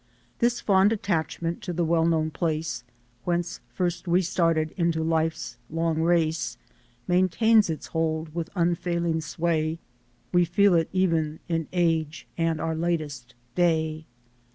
This 0.39 0.59
fond 0.61 0.91
attachment 0.91 1.61
to 1.61 1.73
the 1.73 1.85
well 1.85 2.07
known 2.07 2.31
place 2.31 2.83
Whence 3.23 3.59
first 3.71 4.07
we 4.07 4.23
started 4.23 4.73
into 4.75 5.03
life's 5.03 5.57
long 5.69 5.99
race, 6.01 6.57
Maintains 7.07 7.69
its 7.69 7.85
hold 7.85 8.33
with 8.33 8.49
unfailing 8.55 9.21
sway, 9.21 9.77
We 10.31 10.43
feel 10.43 10.73
it 10.73 10.89
e'en 10.91 11.39
in 11.47 11.67
age 11.71 12.25
and 12.35 12.59
our 12.59 12.73
latest 12.73 13.35
day. 13.53 14.05